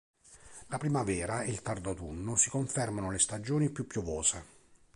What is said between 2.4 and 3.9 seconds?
confermano le stagioni più